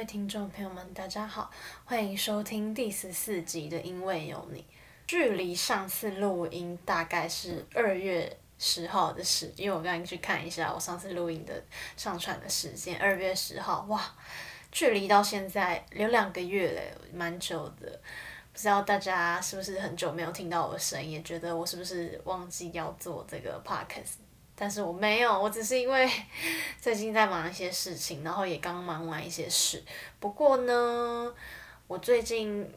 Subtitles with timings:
[0.00, 1.50] 位听众朋友们，大家好，
[1.84, 4.60] 欢迎收听第十四集的《因为有你》。
[5.06, 11.62] 距离上次录音大概是二月十号的事，因为我刚刚去看一下我上次录音的
[11.98, 14.02] 上传的时间，二月十号，哇，
[14.72, 18.00] 距离到现在有两个月嘞，蛮久的。
[18.54, 24.19] 不知道大家是不是很久没有听到我的声音，也觉得我是不是忘记要做这个 podcast？
[24.60, 26.06] 但是我没有，我只是因为
[26.78, 29.82] 最近在忙一些事情，然后也刚忙完一些事。
[30.18, 31.34] 不过呢，
[31.86, 32.70] 我最近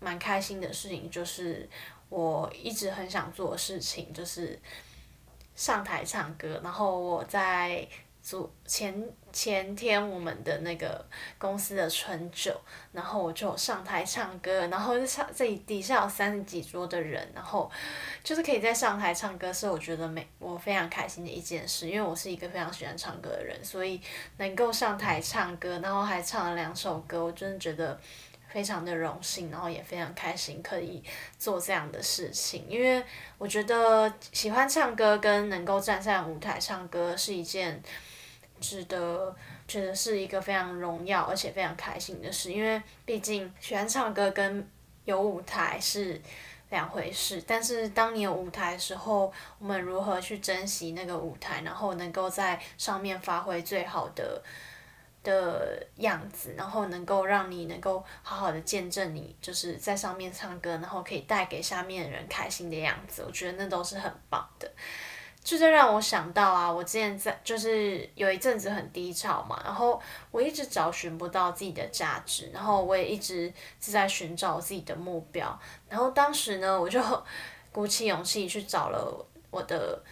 [0.00, 1.66] 蛮开心的事情就是
[2.10, 4.60] 我一直很想做的事情，就是
[5.56, 6.60] 上台唱歌。
[6.62, 7.88] 然后我在。
[8.22, 11.04] 昨前前天我们的那个
[11.38, 12.54] 公司的春酒，
[12.92, 17.70] 然后我就上台唱歌，然后唱这里底下有三十几桌的人，然后
[18.22, 24.00] 就是可以在上台唱歌，是我觉得每我非常开心的一件事，因为我是一个非常喜欢唱歌的人，所以
[24.36, 27.98] 能够上台唱歌，然后还唱了两首歌，我真的觉得
[28.50, 31.02] 非常的荣幸，然后也非常开心可以
[31.38, 33.02] 做这样的事情，因为
[33.38, 37.82] 我觉得喜欢唱歌跟能够站上舞台唱歌是一件。
[38.60, 39.34] 值得
[39.66, 44.68] 觉得是一个非常荣耀而且非常开心的事，因为毕竟喜欢唱歌跟
[45.06, 46.20] 有舞台是
[46.68, 47.42] 两回事。
[47.46, 54.42] 但是当你有舞台的时候，我们如何去珍惜那个舞台，然后能够在上面发挥最好的
[55.22, 64.70] 的样子，然后能够让你能够好好的见证你就是在上面唱歌，然后可以带给下面的人开心的样子，我觉得那都是很棒的。
[65.42, 77.02] 这就让我想到啊，我之前在就是有一阵子很低潮嘛，然后我一直找寻不到自己的价值，然后我也一直是在寻找自己的目标，然后当时呢，我就
[77.72, 80.02] 鼓起勇气去找了我的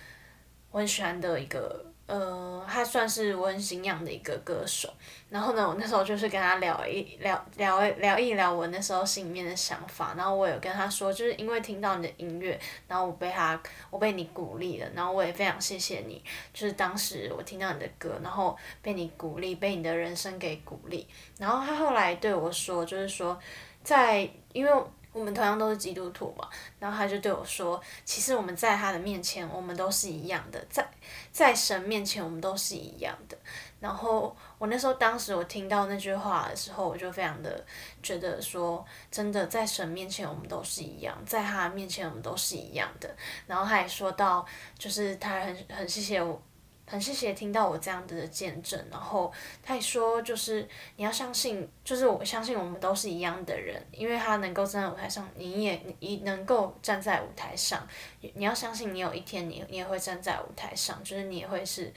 [0.70, 1.84] 我很喜欢的一个。
[2.09, 4.89] 呃，他算是我很敬仰的一个歌手，
[5.29, 13.61] 然后呢，我那时候就是跟他聊一聊聊聊一聊我那时候心里面的想法，然后我有跟他说，就是因为听到你的音乐，然后我被他，
[13.91, 16.24] 我被你鼓励了，然后我也非常谢谢你，
[16.55, 21.07] 就是当时我听到你的歌，然后被你鼓励，被你的人生给鼓励，
[21.39, 23.39] 然后他后来对我说，就是说，
[23.85, 24.73] 在因为。
[25.18, 26.48] 我们同样都是基督徒嘛，
[26.79, 30.89] 然后他就对我说：“其实我们在他的面前，我们都是一样的，在
[31.33, 33.36] 在神面前，我们都是一样的。”
[33.80, 37.64] 然后我那时候，当时我听到那句话的时候，我就非常的
[38.02, 43.12] 觉得说，真的在神面前，我们都是一样，在他面前，我们都是一样的。
[43.46, 44.46] 然后他也说到，
[44.78, 46.40] 就是他很很谢谢我。
[46.89, 49.31] 很谢谢听到我这样子的见证，然后
[49.63, 50.67] 他也说，就是
[50.97, 57.87] 你要相信，就是我相信我们都是一样的人，因为他能够站在舞台上，你也你能够站在舞台上，
[58.21, 61.93] 你要相信你有一天你你也会站在舞台上，就是你也会是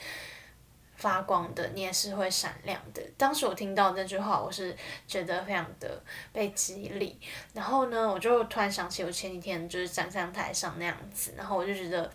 [0.98, 3.02] 发光的，你也是会闪亮的。
[3.18, 4.76] 当时我听到那句话，我是
[5.08, 6.04] 觉得非常的
[6.34, 7.18] 被激励，
[7.54, 12.12] 然后呢，我就突然想起我前几天就是站上台上那样子，然后我就觉得。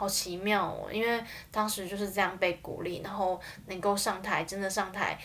[0.00, 5.18] 好奇妙哦，因为当时就是这样被鼓励，然后能够上台，真的上台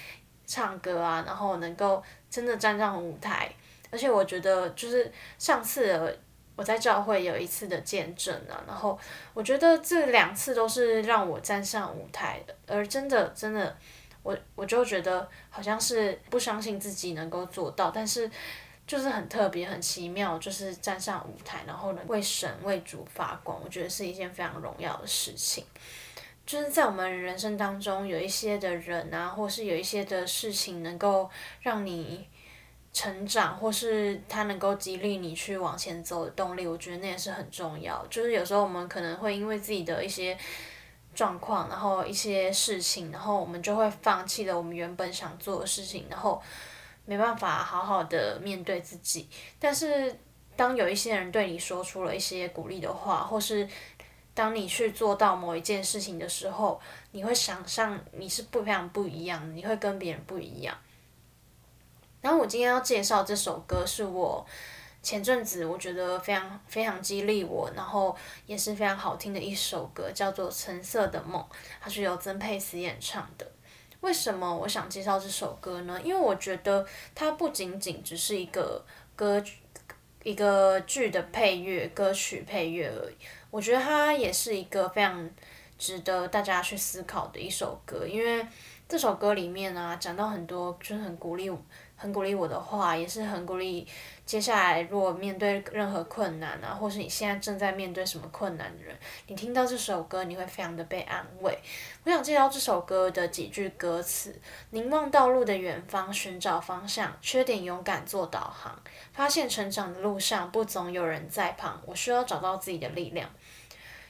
[0.45, 3.49] 唱歌啊，然后能够真的站上舞台，
[3.89, 5.09] 而且我觉得就是
[5.39, 6.19] 上次
[6.57, 8.99] 我在教会有一次的见证啊，然后
[9.33, 13.77] 我觉得这两次都是让我站上舞台的，而真的真的，
[14.23, 18.29] 我我就觉得好像是不相信自己能够做到，但是。
[18.87, 25.65] 就是很特别、很奇妙，就是站上舞台，然后呢为神、为主发光，我觉得是一件非常荣耀的事情。
[26.45, 31.27] 就是在我们人生当中，有一些的人啊，或是有一些的事情，能够
[31.61, 32.27] 让你
[32.93, 38.05] 成长，或是他能够激励你去往前走的动力，我觉得那也是很重要。
[38.11, 40.37] 就是有时候我们可能会因为自己的一些
[41.15, 46.39] 状况，然后一些事情，然后我们就会放弃了我们原本想做的事情，然后。
[47.05, 49.29] 没办法好好的面对自己，
[49.59, 50.19] 但是
[50.55, 53.67] 当有一些人对你说出了一些鼓励的话，或是
[54.33, 56.81] 当你去做到某一件事情的时候，
[57.11, 60.75] 你会想象你是不非常不一样，你会跟别人不一样。
[62.21, 64.45] 然后我今天要介绍这首歌，是我
[65.03, 68.15] 前阵子我觉得非常非常激励我，然后
[68.47, 71.39] 也是非常好听的一首歌，叫做《橙色的梦》，
[71.79, 73.51] 它是由曾沛慈演唱的。
[74.05, 75.99] 为什么我想介绍这首歌呢？
[76.03, 76.85] 因为我觉得
[77.15, 78.85] 它不仅仅只是一个
[79.15, 79.43] 歌
[80.21, 83.15] 一个剧的配乐歌曲配乐而已。
[83.49, 85.27] 我觉得它也是一个非常
[85.79, 88.05] 值得大家去思考的一首歌。
[88.05, 88.45] 因为
[88.87, 91.49] 这首歌里面啊，讲到很多就是很鼓励
[91.95, 93.87] 很鼓励我的话，也是很鼓励
[94.25, 98.95] 接下来如果面对任何困难啊，或是你现在正在面对什么困难的人，
[99.27, 101.57] 你听到这首歌，你会非常的被安慰。
[102.03, 104.39] 我想介绍这首歌的几句歌词：
[104.71, 108.77] 凝望道路的远方，寻找方向，缺点勇敢做导航，
[109.13, 113.29] 发现成长的路上不总有人在旁，我需要找到自己的力量。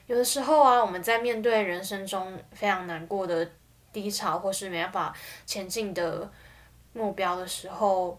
[0.06, 3.48] 有的时候啊，我们在面对人生中非常难过的
[3.92, 6.30] 低潮，或是没办法前进的
[6.96, 8.18] 目标的时候，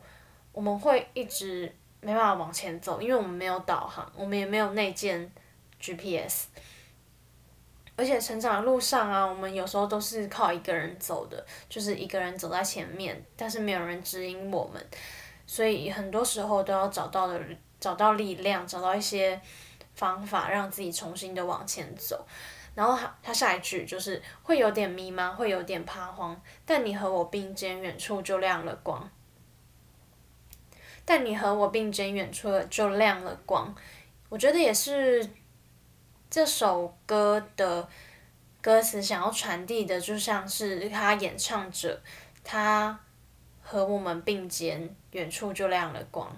[0.51, 5.31] 我们会一直没办法往前走，因为我们没有导航，我们也没有内建
[5.81, 6.45] GPS。
[7.95, 14.85] 而且成长的路上啊，我们有时候都是靠一个人走的，就是一个人走在前面，但是没有人指引我们，
[15.45, 17.41] 所以很多时候都要找到的，
[17.79, 19.41] 找到力量，找到一些。
[19.95, 22.23] 方法让自己重新的往前走，
[22.77, 29.09] 然后他他下一句就是会有点迷茫，会有点彷徨，但你和我并肩，远处就亮了光。
[31.03, 33.73] 但你和我并肩，远处就亮了光。
[34.29, 35.27] 我觉得也是
[36.29, 37.89] 这首歌的
[38.61, 41.99] 歌词想要传递的，就像是他演唱者，
[42.43, 42.99] 他
[43.63, 46.31] 和我们并肩，远处就亮了光。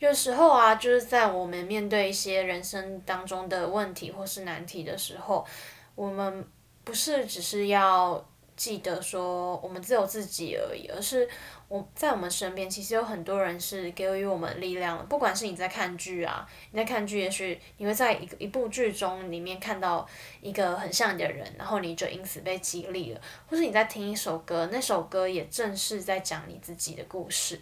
[0.00, 5.46] 有时候啊，就是在我们面对一些人生当中的问题或是难题的时候，
[5.94, 6.44] 我们
[6.82, 8.24] 不是只是要
[8.56, 11.28] 记得说我们只有自己而已，而是
[11.68, 15.04] 我在我们身边其实有很多人是给予我们力量的。
[15.04, 20.06] 不管是你在看剧啊，你在看剧，也许你会在一个一部剧中里面看到
[20.40, 27.60] 一个很像你的人，然后你就因此被激励了；或是你在听一首歌，那首歌也正是在讲你自己的故事。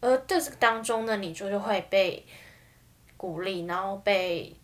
[0.00, 2.26] 而这当中呢，你就就会被
[3.16, 4.56] 鼓励，然后被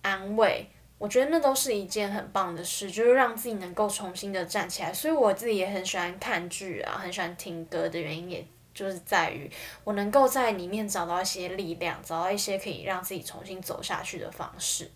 [0.00, 0.66] 安慰。
[1.00, 4.92] 我觉得那都是一件很棒的事，就是让自己能够重新的站起来。
[4.92, 9.50] 所以我自己也很喜欢看剧啊，很喜欢听歌的原因，也就是在于
[9.82, 14.90] 我能够在里面找到一些力量，找到一些可以让自己重新走下去的方式。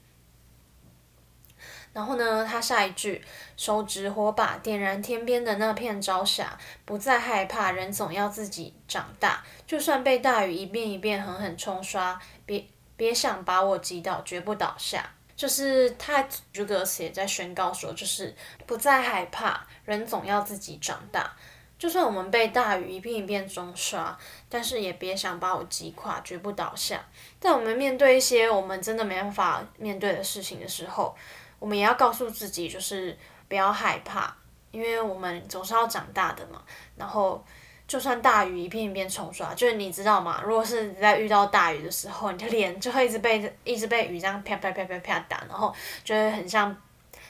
[1.95, 3.25] 然后呢，他下一句，
[3.57, 15.15] 手指火把点燃天边的那片朝霞，不再害怕，人总要自己长大，就算被大雨一遍一遍狠狠冲刷，别别想把我击倒，绝不倒下。
[15.37, 18.35] 就是他这歌词也在宣告说，就是
[18.67, 21.35] 不再害怕，人总要自己长大，
[21.79, 24.17] 就算我们被大雨一遍一遍冲刷，
[24.49, 27.05] 但是也别想把我击垮，绝不倒下。
[27.41, 31.15] 在我们面对一些我们真的没办法面对的事情的时候，
[31.59, 34.35] 我们也要告诉自己，就是不要害怕，
[34.71, 36.63] 因为我们总是要长大的嘛。
[36.97, 37.45] 然后，
[37.87, 40.43] 就算大雨一片一片冲刷，就是你知道吗？
[40.45, 46.77] 如果是在遇到大雨的时候，你的脸就会一直被一直被雨这样啪啪啪啪啪打，然后就会很像。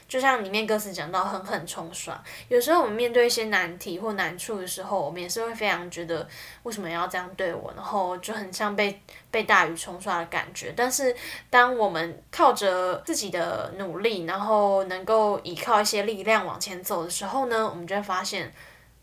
[0.07, 6.27] 就像里面歌词讲到狠狠冲刷，有时候我们面对一些难题或难处的时候，我们也是会非常觉得
[6.61, 10.71] 为什么要这样对我，然后就很像被被大雨冲刷的感觉。
[10.77, 11.15] 但是
[11.49, 18.53] 当我们靠着自己的努力，然后能够依靠一些力量往前走的时候呢，我们就会发现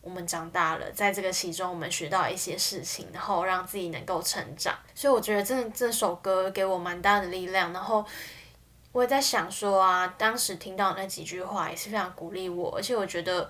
[0.03, 4.79] 我们长大了，在这个其中我们学到一些事情，然后让自己能够成长。
[4.95, 8.05] 所以我觉得这这首歌给我蛮大的力量，然后。
[8.95, 13.49] 我也在想说啊，当时听到那几句话也是非常鼓励我，而且我觉得，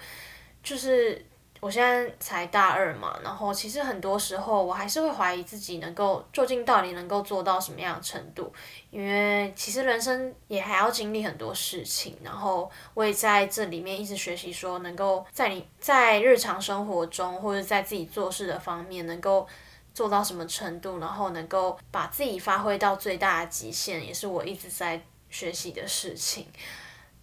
[0.63, 1.21] 就是
[1.63, 8.53] 我现在才大二嘛，然后其实很多时候我还是会怀疑自己能够究竟到底能够做到什么样的程度，
[8.91, 19.47] 因为其实人生也还要经历很多事情，然后我也在这里面一直学习说，能够在你在日常生活中或者在自己做事的方面能够
[19.95, 25.01] 做到什么程度，然后能够把自己发挥到最大的极限，也是我一直在。
[25.33, 26.47] 学习的事情，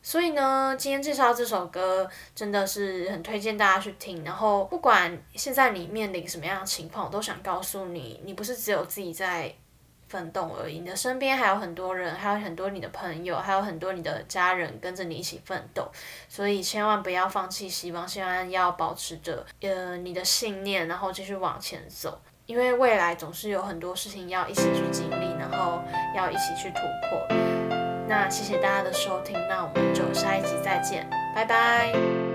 [0.02, 4.24] 所以呢，今天介绍这首歌真的是很推荐大家去听。
[4.24, 9.54] 然后，不管现在你面临什么样的情况，我都想告诉你，你不是只有自己在
[10.08, 15.86] 奋斗而已，你的身边还有很多人，还有很多你的朋友，还有很多你的家人跟着你一起奋斗。
[16.28, 22.20] 所以，千万不要放弃希望，千万要保持着呃你的信念，然后继续往前走。
[22.46, 25.80] 因为未来总是有很多事情要一起去经历，然后
[26.16, 27.79] 要一起去突破。
[28.10, 32.29] 那谢谢大家的收听，那我们就下一集再见，拜拜。